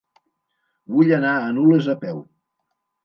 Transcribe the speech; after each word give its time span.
Vull 0.95 1.13
anar 1.17 1.35
a 1.41 1.53
Nules 1.59 1.91
a 1.95 1.99
peu. 2.07 2.25